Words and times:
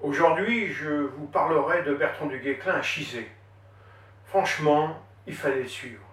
Aujourd'hui, 0.00 0.72
je 0.72 0.88
vous 0.88 1.26
parlerai 1.26 1.82
de 1.82 1.94
Bertrand 1.94 2.26
du 2.26 2.38
Guesclin 2.38 2.74
à 2.74 2.82
Chizé. 2.82 3.28
Franchement, 4.26 5.02
il 5.26 5.34
fallait 5.34 5.62
le 5.62 5.68
suivre. 5.68 6.04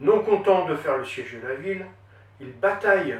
Non 0.00 0.22
content 0.22 0.66
de 0.66 0.76
faire 0.76 0.98
le 0.98 1.04
siège 1.04 1.34
de 1.40 1.46
la 1.46 1.54
ville, 1.54 1.86
il 2.40 2.52
bataille 2.52 3.18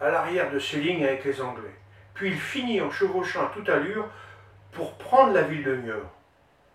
à 0.00 0.10
l'arrière 0.10 0.50
de 0.50 0.58
ses 0.58 0.80
lignes 0.80 1.04
avec 1.04 1.24
les 1.24 1.40
Anglais. 1.40 1.74
Puis 2.14 2.30
il 2.32 2.38
finit 2.38 2.80
en 2.80 2.90
chevauchant 2.90 3.46
à 3.46 3.50
toute 3.54 3.68
allure 3.68 4.08
pour 4.72 4.98
prendre 4.98 5.32
la 5.32 5.42
ville 5.42 5.64
de 5.64 5.76
Niort. 5.76 6.12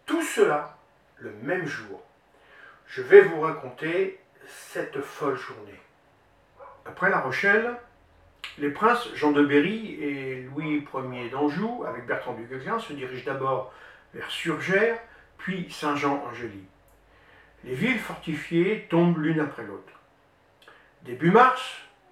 Tout 0.06 0.24
cela 0.24 0.78
le 1.18 1.32
même 1.44 1.68
jour. 1.68 2.02
Je 2.88 3.02
vais 3.02 3.22
vous 3.22 3.42
raconter 3.42 4.20
cette 4.48 5.02
folle 5.02 5.38
journée. 5.38 5.80
Après 6.86 7.10
La 7.10 7.20
Rochelle, 7.20 7.76
les 8.58 8.70
princes 8.70 9.10
Jean 9.16 9.32
de 9.32 9.44
Berry 9.44 9.98
et 10.02 10.44
Louis 10.44 10.86
Ier 10.94 11.30
d'Anjou, 11.30 11.84
avec 11.88 12.06
Bertrand 12.06 12.34
du 12.34 12.46
Guesclin, 12.46 12.80
se 12.80 12.94
dirigent 12.94 13.26
d'abord 13.26 13.74
vers 14.14 14.30
Surgères, 14.30 15.00
puis 15.38 15.70
Saint-Jean-Angély. 15.70 16.64
Les 17.66 17.76
villes 17.76 18.00
fortifiées 18.00 18.88
tombent 18.90 19.20
l'une 19.20 19.40
après 19.40 19.64
l'autre. 19.64 19.94
Début 21.04 21.32
mars 21.32 21.62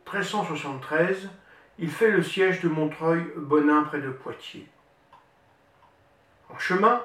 1373, 0.06 1.30
il 1.80 1.90
fait 1.90 2.12
le 2.12 2.22
siège 2.22 2.62
de 2.62 2.70
Montreuil-Bonin 2.70 3.84
près 3.84 4.02
de 4.02 4.10
Poitiers. 4.10 4.68
En 6.50 6.60
chemin, 6.60 7.02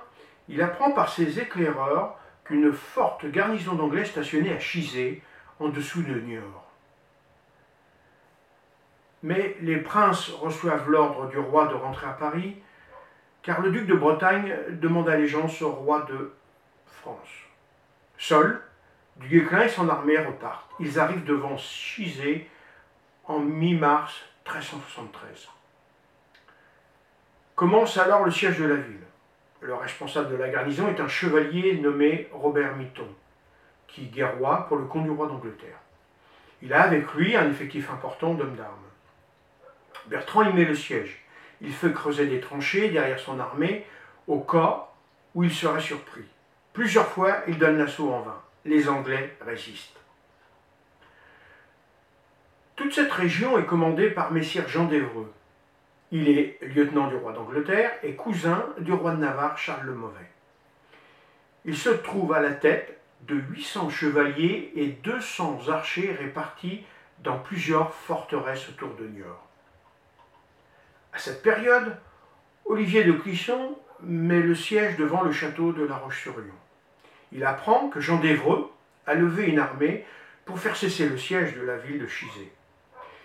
il 0.49 0.61
apprend 0.61 0.93
par 0.93 1.11
ses 1.11 1.39
éclaireurs 1.41 2.19
qu'une 2.45 2.73
forte 2.73 3.27
garnison 3.27 3.75
d'Anglais 3.75 4.05
stationnée 4.05 4.53
à 4.53 4.59
Chizé, 4.59 5.23
en 5.61 5.69
dessous 5.69 6.03
de 6.03 6.15
Niort. 6.21 6.68
Mais 9.23 9.57
les 9.61 9.79
princes 9.79 10.31
reçoivent 10.31 10.89
l'ordre 10.89 11.29
du 11.29 11.39
roi 11.39 11.67
de 11.67 11.75
rentrer 11.75 12.07
à 12.07 12.13
Paris, 12.13 12.57
car 13.43 13.61
le 13.61 13.71
duc 13.71 13.87
de 13.87 13.95
Bretagne 13.95 14.55
demande 14.73 15.09
allégeance 15.09 15.61
au 15.63 15.71
roi 15.71 16.07
de 16.09 16.33
France. 16.87 17.29
Seul, 18.17 18.61
du 19.17 19.29
Guesclin 19.41 19.63
et 19.63 19.69
son 19.69 19.89
armée 19.89 20.19
repartent. 20.19 20.71
Ils 20.79 20.99
arrivent 20.99 21.25
devant 21.25 21.57
Chizé 21.57 22.49
en 23.25 23.41
mi-mars 23.41 24.15
1373. 24.47 25.49
Commence 27.55 27.99
alors 27.99 28.25
le 28.25 28.31
siège 28.31 28.59
de 28.59 28.67
la 28.67 28.77
ville. 28.77 29.01
Le 29.61 29.75
responsable 29.75 30.31
de 30.31 30.37
la 30.37 30.49
garnison 30.49 30.89
est 30.89 31.01
un 31.01 31.09
chevalier 31.09 31.81
nommé 31.81 32.29
Robert 32.33 32.77
Mitton, 32.77 33.09
qui 33.89 34.07
guerroie 34.07 34.67
pour 34.69 34.77
le 34.77 34.85
compte 34.85 35.05
du 35.05 35.11
roi 35.11 35.27
d'Angleterre. 35.27 35.79
Il 36.63 36.73
a 36.73 36.83
avec 36.83 37.13
lui 37.15 37.37
un 37.37 37.51
effectif 37.51 37.91
important 37.91 38.35
d'hommes 38.35 38.55
d'armes. 38.55 38.88
Bertrand 40.09 40.43
y 40.43 40.53
met 40.53 40.65
le 40.65 40.75
siège. 40.75 41.23
Il 41.61 41.73
fait 41.73 41.93
creuser 41.93 42.27
des 42.27 42.41
tranchées 42.41 42.89
derrière 42.89 43.19
son 43.19 43.39
armée 43.41 43.85
au 44.27 44.41
cas 44.41 44.89
où 45.35 45.45
il 45.45 45.53
serait 45.53 45.81
surpris. 45.81 46.25
Plusieurs 46.73 47.09
fois, 47.09 47.39
il 47.49 47.59
donne 47.59 47.79
l'assaut 47.79 48.13
en 48.13 48.21
vain. 48.21 48.41
Les 48.65 48.89
Anglais 48.89 49.37
résistent. 49.41 49.99
Toute 52.77 52.95
cette 52.95 53.13
région 53.13 53.59
est 53.59 53.67
commandée 53.67 54.11
par 54.11 54.31
Messire 54.31 54.69
Jean 54.69 54.85
d'Evreux. 54.85 55.33
Il 56.13 56.29
est 56.29 56.59
lieutenant 56.63 57.09
du 57.09 57.17
roi 57.17 57.33
d'Angleterre 57.33 57.91
et 58.03 58.15
cousin 58.15 58.65
du 58.79 58.93
roi 58.93 59.13
de 59.13 59.19
Navarre 59.19 59.59
Charles 59.59 59.87
le 59.87 59.95
Mauvais. 59.95 60.31
Il 61.65 61.77
se 61.77 61.91
trouve 61.91 62.33
à 62.33 62.41
la 62.41 62.53
tête 62.53 62.99
de 63.23 63.35
800 63.35 63.91
chevaliers 63.91 64.73
et 64.77 64.87
200 64.87 65.69
archers 65.69 66.13
répartis 66.13 66.85
dans 67.25 67.39
plusieurs 67.39 67.93
forteresses 67.93 68.69
autour 68.69 68.95
de 68.95 69.07
Niort. 69.09 69.49
À 71.19 71.21
cette 71.21 71.43
période, 71.43 71.97
Olivier 72.65 73.03
de 73.03 73.11
Clisson 73.11 73.77
met 74.05 74.41
le 74.41 74.55
siège 74.55 74.97
devant 74.97 75.23
le 75.23 75.33
château 75.33 75.73
de 75.73 75.83
La 75.83 75.97
Roche-sur-Yon. 75.97 76.55
Il 77.33 77.45
apprend 77.45 77.89
que 77.89 77.99
Jean 77.99 78.21
d'Evreux 78.21 78.71
a 79.05 79.15
levé 79.15 79.47
une 79.47 79.59
armée 79.59 80.07
pour 80.45 80.61
faire 80.61 80.77
cesser 80.77 81.09
le 81.09 81.19
siège 81.19 81.57
de 81.57 81.63
la 81.63 81.77
ville 81.77 81.99
de 81.99 82.07
Chizé. 82.07 82.53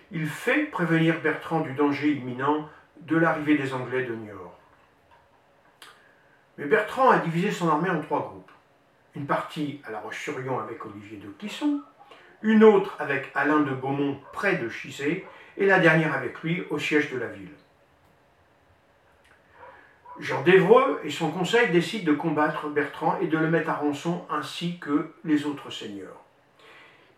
Il 0.10 0.26
fait 0.26 0.64
prévenir 0.64 1.22
Bertrand 1.22 1.60
du 1.60 1.74
danger 1.74 2.14
imminent 2.14 2.68
de 3.02 3.16
l'arrivée 3.16 3.60
des 3.60 3.76
Anglais 3.76 4.06
de 4.06 4.16
Niort. 4.16 4.58
Mais 6.58 6.66
Bertrand 6.66 7.12
a 7.12 7.20
divisé 7.20 7.52
son 7.52 7.70
armée 7.70 7.92
en 7.92 8.02
trois 8.02 8.22
groupes. 8.22 8.52
Une 9.14 9.28
partie 9.28 9.82
à 9.86 9.92
La 9.92 10.00
Roche-sur-Yon 10.00 10.58
avec 10.58 10.84
Olivier 10.84 11.20
de 11.20 11.30
Clisson, 11.38 11.80
une 12.42 12.64
autre 12.64 12.96
avec 12.98 13.30
Alain 13.36 13.60
de 13.60 13.76
Beaumont 13.76 14.20
près 14.34 14.56
de 14.56 14.68
Chizé, 14.68 15.28
et 15.58 15.68
la 15.68 15.78
dernière 15.78 16.16
avec 16.16 16.42
lui 16.42 16.64
au 16.72 16.80
siège 16.80 17.12
de 17.12 17.20
la 17.20 17.28
ville. 17.28 17.52
Jean 20.20 20.44
d'Evreux 20.44 21.02
et 21.04 21.10
son 21.10 21.32
conseil 21.32 21.72
décident 21.72 22.12
de 22.12 22.18
combattre 22.18 22.68
Bertrand 22.70 23.18
et 23.20 23.28
de 23.28 23.38
le 23.38 23.50
mettre 23.50 23.70
à 23.70 23.76
rançon 23.76 24.26
ainsi 24.30 24.78
que 24.78 25.12
les 25.24 25.46
autres 25.46 25.72
seigneurs. 25.72 26.22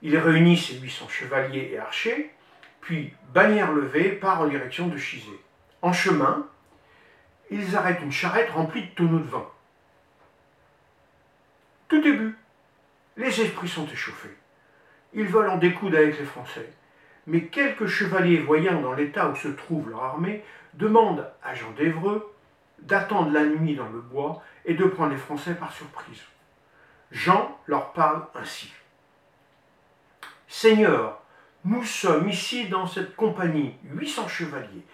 Il 0.02 0.18
réunit 0.18 0.58
ses 0.58 0.80
800 0.80 1.10
chevaliers 1.10 1.72
et 1.74 1.78
archers, 1.78 2.32
puis, 2.82 3.14
bannière 3.34 3.72
levée, 3.72 4.12
part 4.12 4.42
en 4.42 4.48
direction 4.48 4.88
de 4.88 4.98
Chizé. 4.98 5.40
En 5.82 5.92
chemin, 5.92 6.48
ils 7.50 7.76
arrêtent 7.76 8.02
une 8.02 8.12
charrette 8.12 8.52
remplie 8.52 8.84
de 8.84 8.96
tonneaux 8.96 9.20
de 9.20 9.28
vin. 9.28 9.48
Tout 11.88 12.02
début, 12.02 12.38
les 13.18 13.42
esprits 13.42 13.68
sont 13.68 13.88
échauffés. 13.88 14.36
Ils 15.14 15.28
veulent 15.28 15.50
en 15.50 15.58
découdre 15.58 15.98
avec 15.98 16.20
les 16.20 16.26
Français. 16.26 16.70
Mais 17.28 17.46
quelques 17.46 17.88
chevaliers 17.88 18.38
voyant 18.38 18.82
dans 18.82 18.94
l'état 18.94 19.30
où 19.30 19.36
se 19.36 19.48
trouve 19.48 19.90
leur 19.90 20.04
armée 20.04 20.44
demandent 20.76 21.28
à 21.44 21.56
Jean 21.56 21.72
d'Evreux 21.72 22.35
d'attendre 22.80 23.32
la 23.32 23.46
nuit 23.46 23.76
dans 23.76 23.90
le 23.90 24.02
bois 24.02 24.44
et 24.66 24.74
de 24.74 24.86
prendre 24.86 25.12
les 25.12 25.18
Français 25.18 25.56
par 25.56 25.72
surprise. 25.72 26.22
Jean 27.12 27.58
leur 27.68 27.94
parle 27.94 28.26
ainsi. 28.36 28.72
Seigneur, 30.48 31.22
nous 31.64 31.84
sommes 31.84 32.30
ici 32.30 32.68
dans 32.68 32.88
cette 32.88 33.16
compagnie, 33.16 33.76
800 33.86 34.28
chevaliers, 34.28 34.86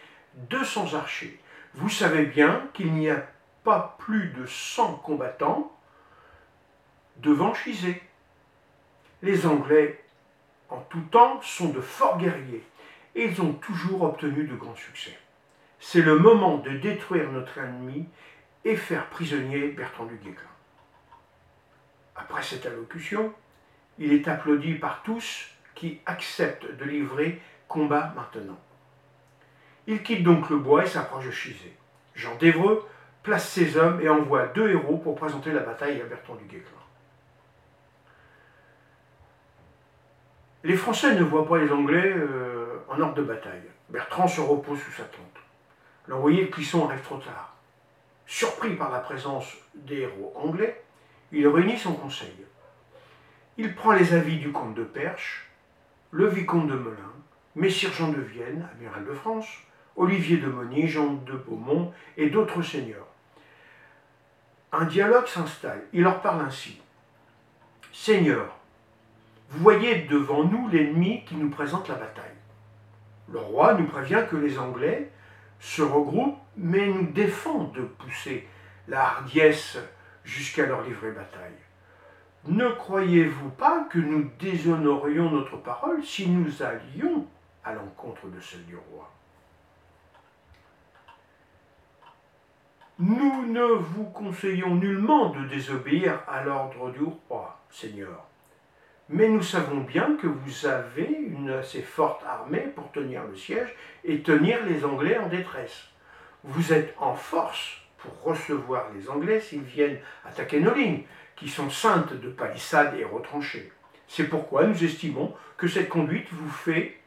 200 0.50 0.94
archers. 0.94 1.40
Vous 1.74 1.90
savez 1.90 2.25
bien 2.25 2.68
qu'il 2.74 2.94
n'y 2.94 3.09
a 3.09 3.28
pas 3.64 3.96
plus 4.00 4.30
de 4.30 4.46
100 4.46 4.96
combattants 4.96 5.72
devant 7.18 7.53
Chizé. 7.53 8.02
Les 9.22 9.46
Anglais, 9.46 10.03
en 10.69 10.80
tout 10.90 11.02
temps, 11.12 11.42
sont 11.42 11.69
de 11.69 11.81
forts 11.81 12.18
guerriers 12.18 12.63
et 13.16 13.25
ils 13.25 13.42
ont 13.42 13.53
toujours 13.53 14.03
obtenu 14.03 14.46
de 14.46 14.56
grands 14.56 14.75
succès. 14.75 15.18
C'est 15.84 16.03
le 16.03 16.16
moment 16.19 16.59
de 16.59 16.69
détruire 16.78 17.31
notre 17.31 17.58
ennemi 17.58 18.08
et 18.64 18.75
faire 18.75 19.08
prisonnier 19.08 19.69
Bertrand 19.69 20.06
du 20.06 20.16
Guesclin. 20.18 20.47
Après 22.16 22.44
cette 22.44 22.68
allocution, 22.68 23.34
il 23.97 24.14
est 24.14 24.28
applaudi 24.28 24.75
par 24.75 25.02
tous 25.02 25.50
qui 25.74 26.00
acceptent 26.06 26.72
de 26.78 26.86
livrer 26.86 27.42
combat 27.68 28.14
maintenant. 28.16 28.59
Il 29.88 30.03
quitte 30.03 30.22
donc 30.22 30.52
le 30.52 30.58
bois 30.58 30.84
et 30.84 30.88
s'approche 30.88 31.25
de 31.25 31.31
Chizé. 31.31 31.75
Jean 32.13 32.36
d'Evreux 32.36 32.88
place 33.24 33.50
ses 33.50 33.75
hommes 33.75 34.00
et 34.02 34.09
envoie 34.09 34.46
deux 34.48 34.69
héros 34.69 34.98
pour 34.98 35.16
présenter 35.16 35.52
la 35.52 35.62
bataille 35.62 36.00
à 36.00 36.06
Bertrand 36.06 36.36
du 36.36 36.46
Guesclin. 36.46 36.78
Les 40.63 40.78
Français 40.78 41.16
ne 41.16 41.24
voient 41.24 41.48
pas 41.48 41.58
les 41.58 41.72
Anglais 41.72 42.13
euh, 42.16 42.84
en 42.88 43.02
ordre 43.02 43.16
de 43.16 43.24
bataille. 43.24 43.63
Bertrand 43.90 44.28
se 44.28 44.42
repose 44.42 44.80
sous 44.80 44.92
sa 44.92 45.06
tente. 45.06 45.41
L'envoyé 46.07 46.45
de 46.45 46.51
Clisson 46.51 46.88
arrive 46.88 47.01
trop 47.01 47.17
tard. 47.17 47.56
Surpris 48.25 48.75
par 48.75 48.91
la 48.91 49.00
présence 49.00 49.56
des 49.75 50.00
héros 50.00 50.34
anglais, 50.35 50.84
il 51.31 51.47
réunit 51.47 51.78
son 51.78 51.94
conseil. 51.94 52.35
Il 53.57 53.75
prend 53.75 53.91
les 53.91 54.13
avis 54.13 54.38
du 54.38 54.51
comte 54.51 54.73
de 54.73 54.84
Perche, 54.84 55.50
le 56.12 56.28
vicomte 56.28 56.67
de 56.67 56.75
Melun, 56.75 57.12
Messire 57.56 57.91
Jean 57.94 58.09
de 58.09 58.22
Vienne, 58.22 58.67
amiral 58.73 59.06
de 59.06 59.13
France, 59.13 59.47
Olivier 59.95 60.38
de 60.38 60.47
Monnier, 60.47 60.88
Jean 60.88 61.13
de 61.13 61.34
Beaumont 61.34 61.94
et 62.18 62.30
d'autres 62.30 62.62
seigneurs. 62.62 63.07
Un 64.71 64.86
dialogue 64.86 65.27
s'installe. 65.27 65.83
Il 65.92 66.03
leur 66.03 66.21
parle 66.21 66.45
ainsi. 66.45 66.80
Seigneur, 67.92 68.56
vous 69.50 69.62
voyez 69.62 70.03
devant 70.03 70.45
nous 70.45 70.69
l'ennemi 70.69 71.25
qui 71.25 71.36
nous 71.36 71.50
présente 71.50 71.89
la 71.89 71.95
bataille. 71.95 72.24
Le 73.30 73.39
roi 73.39 73.74
nous 73.74 73.86
prévient 73.86 74.24
que 74.30 74.38
les 74.38 74.57
Anglais 74.57 75.12
se 75.62 75.84
regroupent, 75.84 76.42
mais 76.58 76.88
nous 76.88 77.12
défendent 77.12 77.72
de 77.74 77.84
pousser 77.84 78.48
la 78.88 79.06
hardiesse 79.06 79.78
jusqu'à 80.25 80.66
leur 80.66 80.81
livrer 80.81 81.12
bataille. 81.12 81.54
Ne 82.48 82.69
croyez-vous 82.69 83.52
pas 83.52 83.86
que 83.90 84.00
nous 84.00 84.30
déshonorions 84.40 85.30
notre 85.30 85.58
parole 85.58 86.04
si 86.04 86.28
nous 86.28 86.63
allions 86.63 87.28
à 87.63 87.74
l'encontre 87.74 88.28
de 88.28 88.40
celle 88.40 88.66
du 88.66 88.75
roi? 88.75 89.10
Nous 92.98 93.46
ne 93.48 93.63
vous 93.63 94.06
conseillons 94.06 94.75
nullement 94.75 95.30
de 95.30 95.48
désobéir 95.48 96.24
à 96.28 96.44
l'ordre 96.44 96.92
du 96.92 97.04
roi, 97.30 97.60
Seigneur. 97.69 98.25
Mais 99.10 99.30
nous 99.30 99.44
savons 99.44 99.81
bien 99.81 100.18
que 100.18 100.28
vous 100.28 100.66
avez 100.66 101.20
une 101.41 101.49
assez 101.51 101.81
forte 101.81 102.23
armée 102.23 102.71
pour 102.75 102.91
tenir 102.91 103.23
le 103.23 103.35
siège 103.35 103.75
et 104.03 104.21
tenir 104.21 104.63
les 104.65 104.85
Anglais 104.85 105.17
en 105.17 105.27
détresse. 105.27 105.88
vous 106.43 106.73
êtes 106.73 106.95
en 106.97 107.13
force 107.13 107.77
pour 107.97 108.23
recevoir 108.23 108.88
les 108.95 109.09
Anglais 109.09 109.39
s'ils 109.39 109.61
viennent 109.61 109.99
attaquer 110.25 110.59
nos 110.59 110.73
lignes, 110.73 111.03
qui 111.35 111.49
sont 111.49 111.69
saintes 111.69 112.13
de 112.13 112.29
palissades 112.29 112.95
et 112.97 113.05
retranchées. 113.05 113.71
C'est 114.07 114.25
pourquoi 114.25 114.65
nous 114.65 114.83
estimons 114.83 115.35
que 115.57 115.67
cette 115.67 115.89
conduite 115.89 116.27
vous 116.31 116.49
fait 116.49 116.99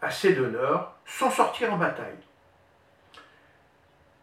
assez 0.00 0.34
d'honneur 0.34 0.94
sans 1.04 1.30
sortir 1.30 1.72
en 1.72 1.76
bataille. 1.76 2.18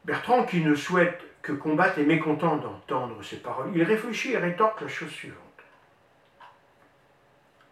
Bertrand, 0.05 0.43
qui 0.43 0.61
ne 0.61 0.75
souhaite 0.75 1.21
que 1.41 1.51
combattre, 1.51 1.99
est 1.99 2.05
mécontent 2.05 2.57
d'entendre 2.57 3.23
ces 3.23 3.37
paroles. 3.37 3.71
Il 3.73 3.83
réfléchit 3.83 4.33
et 4.33 4.37
rétorque 4.37 4.81
la 4.81 4.87
chose 4.87 5.11
suivante. 5.11 5.39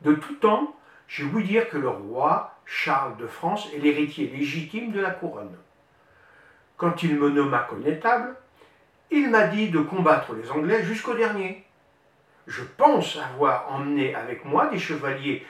De 0.01 0.13
tout 0.13 0.35
temps, 0.35 0.75
j'ai 1.11 1.25
ouï 1.25 1.43
dire 1.43 1.69
que 1.69 1.77
le 1.77 1.89
roi 1.89 2.55
Charles 2.65 3.17
de 3.17 3.27
France 3.27 3.67
est 3.75 3.79
l'héritier 3.79 4.27
légitime 4.27 4.93
de 4.93 5.01
la 5.01 5.11
couronne. 5.11 5.57
Quand 6.77 7.03
il 7.03 7.19
me 7.19 7.29
nomma 7.29 7.59
connétable, 7.59 8.33
il 9.11 9.29
m'a 9.29 9.47
dit 9.47 9.69
de 9.69 9.81
combattre 9.81 10.33
les 10.33 10.49
Anglais 10.49 10.83
jusqu'au 10.83 11.13
dernier. 11.13 11.65
Je 12.47 12.63
pense 12.63 13.17
avoir 13.17 13.69
emmené 13.73 14.15
avec 14.15 14.45
moi 14.45 14.67
des 14.67 14.79
chevaliers 14.79 15.45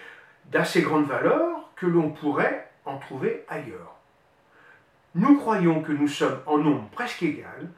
d'assez 0.45 0.81
grande 0.81 1.05
valeur 1.05 1.69
que 1.75 1.85
l'on 1.85 2.09
pourrait 2.09 2.71
en 2.85 2.97
trouver 2.97 3.45
ailleurs. 3.47 3.95
Nous 5.13 5.37
croyons 5.37 5.83
que 5.83 5.91
nous 5.91 6.07
sommes 6.07 6.39
en 6.47 6.57
nombre 6.57 6.89
presque 6.89 7.21
égal 7.21 7.69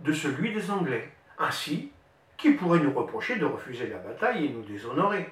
de 0.00 0.12
celui 0.14 0.54
des 0.54 0.70
Anglais. 0.70 1.12
Ainsi, 1.38 1.92
qui 2.38 2.52
pourrait 2.52 2.80
nous 2.80 2.94
reprocher 2.94 3.36
de 3.36 3.44
refuser 3.44 3.88
la 3.88 3.98
bataille 3.98 4.46
et 4.46 4.48
nous 4.48 4.62
déshonorer? 4.62 5.30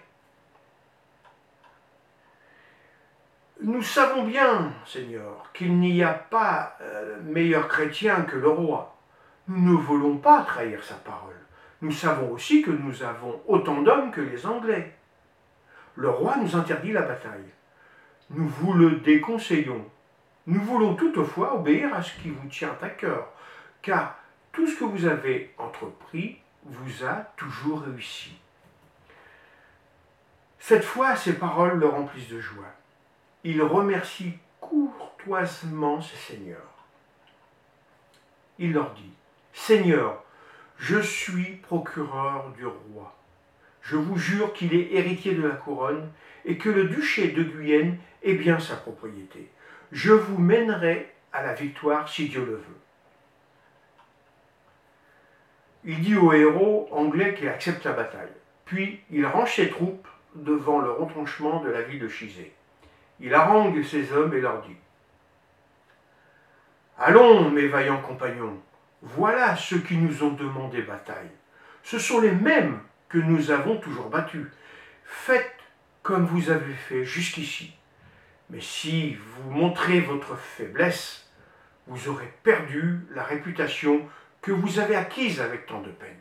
Nous 3.61 3.83
savons 3.83 4.25
bien, 4.25 4.73
Seigneur, 4.85 5.51
qu'il 5.53 5.79
n'y 5.79 6.03
a 6.03 6.13
pas 6.13 6.77
euh, 6.81 7.21
meilleur 7.23 7.69
chrétien 7.69 8.23
que 8.23 8.37
le 8.37 8.49
roi. 8.49 8.97
Nous 9.47 9.73
ne 9.73 9.77
voulons 9.77 10.17
pas 10.17 10.43
trahir 10.43 10.83
sa 10.83 10.97
parole. 10.97 11.37
Nous 11.81 11.93
savons 11.93 12.33
aussi 12.33 12.63
que 12.63 12.73
nous 12.73 13.03
avons 13.05 13.41
autant 13.47 13.83
d'hommes 13.83 14.11
que 14.11 14.21
les 14.21 14.45
Anglais. 14.45 14.97
Le 15.95 16.11
roi 16.11 16.37
nous 16.37 16.57
interdit 16.57 16.93
la 16.93 17.03
bataille. 17.03 17.53
Nous 18.31 18.49
vous 18.49 18.73
le 18.73 18.97
déconseillons. 18.97 19.85
Nous 20.47 20.61
voulons 20.61 20.97
toutefois 20.97 21.55
obéir 21.55 21.95
à 21.95 22.03
ce 22.03 22.15
qui 22.21 22.31
vous 22.31 22.49
tient 22.49 22.77
à 22.83 22.89
cœur, 22.89 23.29
car 23.83 24.17
tout 24.51 24.67
ce 24.67 24.79
que 24.79 24.85
vous 24.85 25.07
avez 25.07 25.55
entrepris 25.59 26.39
vous 26.65 27.05
a 27.05 27.15
toujours 27.37 27.83
réussi. 27.83 28.37
Cette 30.59 30.85
fois, 30.85 31.15
ces 31.15 31.35
paroles 31.35 31.79
le 31.79 31.87
remplissent 31.87 32.31
de 32.31 32.41
joie. 32.41 32.73
Il 33.45 33.63
remercie 33.63 34.33
courtoisement 34.61 36.01
ses 36.01 36.17
seigneurs. 36.17 36.75
Il 38.59 38.73
leur 38.73 38.95
dit, 38.95 39.13
Seigneur, 39.53 40.25
je 40.79 40.99
suis 40.99 41.57
procureur 41.57 42.51
du 42.57 42.67
roi. 42.67 43.15
Je 43.83 43.97
vous 43.97 44.17
jure 44.17 44.55
qu'il 44.55 44.75
est 44.75 44.93
héritier 44.93 45.35
de 45.35 45.47
la 45.47 45.55
couronne 45.55 46.11
et 46.47 46.57
que 46.57 46.71
le 46.71 46.85
duché 46.85 47.33
de 47.33 47.43
Guyenne 47.43 47.99
est 48.23 48.35
bien 48.35 48.59
sa 48.59 48.77
propriété. 48.77 49.51
Je 49.93 50.13
vous 50.13 50.39
mènerai 50.39 51.13
à 51.33 51.43
la 51.43 51.53
victoire 51.53 52.09
si 52.09 52.29
Dieu 52.29 52.45
le 52.45 52.57
veut. 52.57 52.81
Il 55.85 56.01
dit 56.01 56.17
au 56.17 56.33
héros 56.33 56.89
anglais 56.93 57.35
qu'il 57.35 57.49
accepte 57.49 57.85
la 57.85 57.93
bataille. 57.93 58.33
Puis 58.65 59.01
il 59.11 59.27
range 59.27 59.57
ses 59.57 59.69
troupes 59.69 60.09
devant 60.35 60.79
le 60.81 60.91
retranchement 60.91 61.63
de 61.63 61.69
la 61.69 61.83
ville 61.83 62.01
de 62.01 62.09
Chizé. 62.09 62.55
Il 63.21 63.35
harangue 63.35 63.83
ses 63.83 64.13
hommes 64.13 64.35
et 64.35 64.41
leur 64.41 64.63
dit 64.63 64.77
Allons, 66.99 67.51
mes 67.51 67.67
vaillants 67.67 68.01
compagnons, 68.01 68.61
voilà 69.03 69.57
ceux 69.57 69.79
qui 69.79 69.97
nous 69.97 70.23
ont 70.23 70.33
demandé 70.33 70.83
bataille. 70.83 71.31
Ce 71.83 71.99
sont 71.99 72.21
les 72.21 72.33
mêmes 72.33 72.81
que 73.09 73.19
nous 73.19 73.51
avons 73.51 73.77
toujours 73.77 74.09
battus. 74.09 74.47
Faites 75.05 75.59
comme 76.03 76.27
vous 76.27 76.51
avez 76.51 76.75
fait 76.75 77.05
jusqu'ici. 77.05 77.75
Mais 78.51 78.61
si 78.61 79.15
vous 79.15 79.51
montrez 79.51 80.01
votre 80.01 80.37
faiblesse, 80.37 81.29
vous 81.87 82.09
aurez 82.09 82.33
perdu 82.43 83.01
la 83.15 83.23
réputation 83.23 84.07
que 84.43 84.53
vous 84.53 84.79
avez 84.79 84.97
acquise 84.97 85.41
avec 85.41 85.67
tant 85.67 85.81
de 85.81 85.91
peine. 85.91 86.21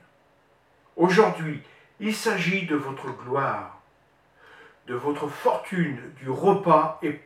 Aujourd'hui, 0.96 1.62
il 2.00 2.16
s'agit 2.16 2.66
de 2.66 2.76
votre 2.76 3.12
gloire, 3.12 3.82
de 4.88 4.96
votre 4.96 5.28
fortune, 5.28 6.00
du 6.18 6.30
repas 6.30 7.00
et 7.02 7.22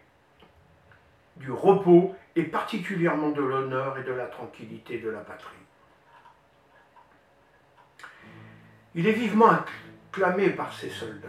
du 1.37 1.51
repos 1.51 2.15
et 2.35 2.43
particulièrement 2.43 3.29
de 3.29 3.41
l'honneur 3.41 3.97
et 3.97 4.03
de 4.03 4.11
la 4.11 4.25
tranquillité 4.25 4.99
de 4.99 5.09
la 5.09 5.19
patrie. 5.19 5.55
Il 8.95 9.07
est 9.07 9.13
vivement 9.13 9.49
acclamé 10.11 10.49
par 10.49 10.73
ses 10.73 10.89
soldats. 10.89 11.27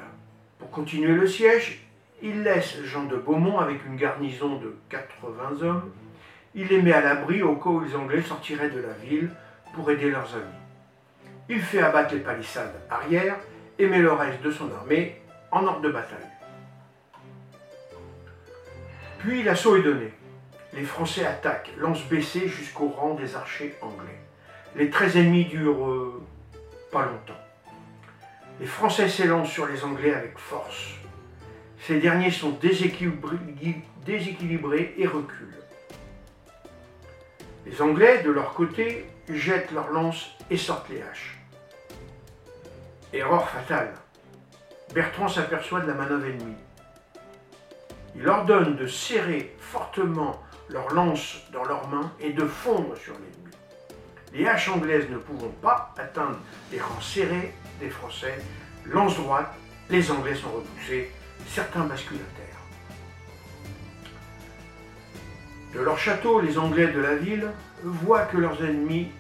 Pour 0.59 0.71
continuer 0.71 1.13
le 1.13 1.27
siège, 1.27 1.87
il 2.23 2.43
laisse 2.43 2.83
Jean 2.85 3.05
de 3.05 3.17
Beaumont 3.17 3.59
avec 3.59 3.85
une 3.87 3.97
garnison 3.97 4.59
de 4.59 4.77
80 4.89 5.63
hommes. 5.63 5.91
Il 6.55 6.69
les 6.69 6.83
met 6.83 6.93
à 6.93 7.01
l'abri 7.01 7.43
au 7.43 7.57
cas 7.57 7.71
où 7.71 7.81
les 7.81 7.95
Anglais 7.95 8.23
sortiraient 8.23 8.71
de 8.71 8.81
la 8.81 8.93
ville 8.95 9.31
pour 9.75 9.91
aider 9.91 10.11
leurs 10.11 10.35
amis. 10.35 10.45
Il 11.49 11.61
fait 11.61 11.81
abattre 11.81 12.15
les 12.15 12.21
palissades 12.21 12.75
arrière 12.91 13.37
et 13.79 13.87
met 13.87 14.01
le 14.01 14.13
reste 14.13 14.43
de 14.43 14.51
son 14.51 14.71
armée 14.73 15.21
en 15.51 15.67
ordre 15.67 15.81
de 15.81 15.91
bataille. 15.91 16.19
Puis 19.19 19.43
l'assaut 19.43 19.77
est 19.77 19.83
donné. 19.83 20.13
Les 20.75 20.85
Français 20.85 21.25
attaquent, 21.25 21.73
lance 21.79 22.05
baissée 22.05 22.49
jusqu'au 22.49 22.89
rang 22.89 23.15
des 23.15 23.35
archers 23.35 23.77
anglais. 23.83 24.19
Les 24.77 24.91
13 24.91 25.17
ennemis 25.17 25.47
durent 25.47 25.89
euh, 25.89 26.23
pas 26.93 27.07
longtemps. 27.07 27.41
Les 28.61 28.67
Français 28.67 29.09
s'élancent 29.09 29.51
sur 29.51 29.67
les 29.67 29.85
Anglais 29.85 30.13
avec 30.13 30.39
force. 30.39 30.95
Ces 31.81 32.01
derniers 32.01 32.31
sont 32.31 32.51
déséquilibrés, 32.51 33.39
déséquilibrés 34.05 34.95
et 34.99 35.07
reculent. 35.07 35.55
Les 37.67 37.81
Anglais, 37.81 38.23
de 38.23 38.31
leur 38.31 38.55
côté, 38.55 39.07
jettent 39.29 39.71
leurs 39.73 39.91
lances 39.91 40.31
et 40.51 40.57
sortent 40.57 40.89
les 40.89 41.03
haches. 41.03 41.39
Erreur 43.13 43.49
fatale. 43.49 43.95
Bertrand 44.95 45.29
s'aperçoit 45.29 45.81
de 45.81 45.89
la 45.89 45.95
manœuvre 45.95 46.27
ennemie. 46.27 46.57
Il 48.17 48.27
ordonne 48.29 48.77
de 48.77 48.87
serrer 48.87 49.55
fortement 49.61 50.43
leurs 50.71 50.93
lances 50.93 51.43
dans 51.53 51.65
leurs 51.65 51.89
mains 51.89 52.13
et 52.21 52.33
de 52.33 52.47
fondre 52.47 52.97
sur 52.97 53.13
l'ennemi. 53.15 53.55
Les 54.33 54.47
haches 54.47 54.69
anglaises 54.69 55.09
ne 55.11 55.19
pouvant 55.19 55.53
pas 55.63 55.95
atteindre 55.99 56.39
les 56.73 56.81
rangs 56.81 57.01
serrés 57.01 57.55
des 57.81 57.91
Français, 57.91 58.39
lance 58.87 59.17
droite, 59.17 59.55
les 59.91 60.11
Anglais 60.11 60.35
sont 60.35 60.51
repoussés, 60.51 61.11
certains 61.47 61.85
basculent 61.85 62.17
à 62.17 62.37
terre. 62.37 62.49
De 65.75 65.81
leur 65.81 65.99
château, 65.99 66.41
les 66.41 66.59
Anglais 66.59 66.89
de 66.89 67.01
la 67.01 67.15
ville 67.17 67.49
voient 67.83 68.27
que 68.27 68.39
leurs 68.39 68.63
ennemis 68.65 69.11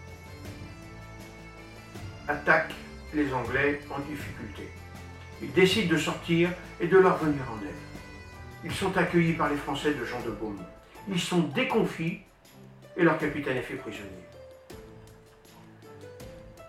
attaquent 2.26 2.74
les 3.14 3.32
Anglais 3.32 3.80
en 3.90 3.98
difficulté. 4.00 4.68
Ils 5.42 5.52
décident 5.52 5.92
de 5.92 5.98
sortir 5.98 6.50
et 6.80 6.86
de 6.86 6.98
leur 6.98 7.18
venir 7.18 7.42
en 7.50 7.64
aide. 7.64 7.74
Ils 8.64 8.74
sont 8.74 8.96
accueillis 8.96 9.34
par 9.34 9.48
les 9.48 9.56
Français 9.56 9.94
de 9.94 10.04
Jean 10.04 10.20
de 10.20 10.30
Beaumont. 10.30 10.58
Ils 11.08 11.20
sont 11.20 11.40
déconfits 11.40 12.20
et 12.96 13.02
leur 13.04 13.18
capitaine 13.18 13.56
est 13.56 13.62
fait 13.62 13.76
prisonnier. 13.76 14.08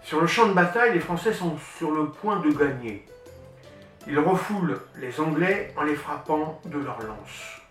Sur 0.03 0.21
le 0.21 0.27
champ 0.27 0.47
de 0.47 0.53
bataille, 0.53 0.93
les 0.93 0.99
Français 0.99 1.33
sont 1.33 1.57
sur 1.77 1.91
le 1.91 2.09
point 2.09 2.39
de 2.39 2.51
gagner. 2.51 3.05
Ils 4.07 4.19
refoulent 4.19 4.79
les 4.97 5.19
Anglais 5.19 5.73
en 5.75 5.83
les 5.83 5.95
frappant 5.95 6.61
de 6.65 6.79
leurs 6.79 7.01
lances. 7.01 7.61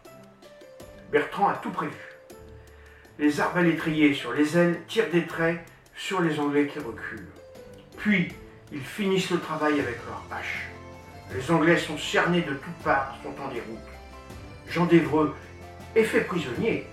Bertrand 1.10 1.48
a 1.48 1.54
tout 1.54 1.70
prévu. 1.70 1.96
Les 3.18 3.40
arbalétriers 3.40 4.14
sur 4.14 4.32
les 4.32 4.56
ailes 4.56 4.80
tirent 4.86 5.10
des 5.10 5.26
traits 5.26 5.58
sur 5.96 6.20
les 6.20 6.38
Anglais 6.38 6.68
qui 6.68 6.78
reculent. 6.78 7.28
Puis, 7.96 8.32
ils 8.70 8.84
finissent 8.84 9.30
le 9.30 9.40
travail 9.40 9.80
avec 9.80 9.96
leurs 10.06 10.38
haches. 10.38 10.68
Les 11.34 11.50
Anglais 11.50 11.76
sont 11.76 11.98
cernés 11.98 12.40
de 12.40 12.54
toutes 12.54 12.82
parts, 12.84 13.16
sont 13.22 13.42
en 13.42 13.48
déroute. 13.48 13.78
Jean 14.66 14.86
d'Evreux 14.86 15.36
est 15.94 16.04
fait 16.04 16.22
prisonnier. 16.22 16.86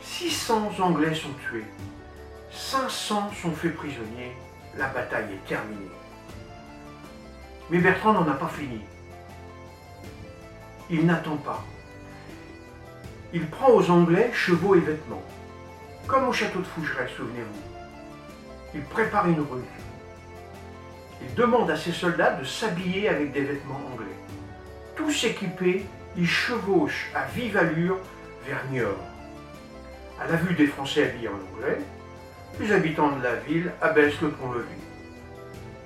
600 0.00 0.72
Anglais 0.80 1.14
sont 1.14 1.32
tués. 1.48 1.64
500 2.50 3.30
sont 3.40 3.52
faits 3.52 3.74
prisonniers. 3.74 4.32
La 4.76 4.88
bataille 4.88 5.34
est 5.34 5.48
terminée. 5.48 5.90
Mais 7.70 7.78
Bertrand 7.78 8.14
n'en 8.14 8.28
a 8.28 8.34
pas 8.34 8.48
fini. 8.48 8.80
Il 10.90 11.06
n'attend 11.06 11.36
pas. 11.36 11.62
Il 13.34 13.46
prend 13.48 13.70
aux 13.70 13.90
Anglais 13.90 14.30
chevaux 14.32 14.74
et 14.74 14.80
vêtements. 14.80 15.22
Comme 16.06 16.28
au 16.28 16.32
château 16.32 16.60
de 16.60 16.64
Fougeray, 16.64 17.08
souvenez-vous. 17.16 17.62
Il 18.74 18.82
prépare 18.82 19.28
une 19.28 19.40
rue. 19.40 19.64
Il 21.28 21.34
demande 21.34 21.70
à 21.70 21.76
ses 21.76 21.92
soldats 21.92 22.34
de 22.34 22.44
s'habiller 22.44 23.08
avec 23.08 23.32
des 23.32 23.42
vêtements 23.42 23.80
anglais. 23.92 24.16
Tous 24.96 25.24
équipés 25.24 25.86
il 26.16 26.26
chevauche 26.26 27.10
à 27.14 27.24
vive 27.26 27.56
allure 27.56 27.96
vers 28.46 28.62
Niort. 28.70 28.98
À 30.20 30.26
la 30.26 30.36
vue 30.36 30.54
des 30.54 30.66
Français 30.66 31.08
habillés 31.08 31.28
en 31.28 31.56
anglais, 31.56 31.78
les 32.60 32.72
habitants 32.72 33.16
de 33.16 33.22
la 33.22 33.36
ville 33.36 33.72
abaissent 33.80 34.20
le 34.20 34.30
pont-levis. 34.30 34.66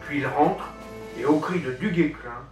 Puis 0.00 0.19
ils 0.19 0.26
rentrent 0.26 0.73
et 1.19 1.25
au 1.25 1.38
cri 1.38 1.61
de 1.61 1.73
Duguay-Clin, 1.73 2.45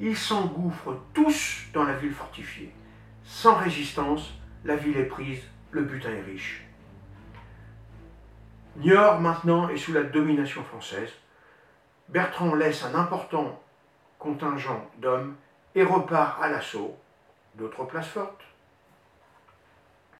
ils 0.00 0.16
s'engouffrent 0.16 0.96
tous 1.12 1.64
dans 1.74 1.84
la 1.84 1.94
ville 1.94 2.14
fortifiée. 2.14 2.72
Sans 3.24 3.54
résistance, 3.54 4.32
la 4.64 4.76
ville 4.76 4.96
est 4.96 5.04
prise, 5.04 5.42
le 5.70 5.82
butin 5.82 6.10
est 6.10 6.30
riche. 6.30 6.64
Niort 8.76 9.20
maintenant 9.20 9.68
est 9.68 9.76
sous 9.76 9.92
la 9.92 10.02
domination 10.02 10.64
française. 10.64 11.10
Bertrand 12.10 12.56
laisse 12.56 12.82
un 12.84 12.96
important 12.96 13.56
contingent 14.18 14.84
d'hommes 14.98 15.36
et 15.76 15.84
repart 15.84 16.42
à 16.42 16.48
l'assaut 16.48 16.96
d'autres 17.54 17.84
places 17.84 18.08
fortes. 18.08 18.42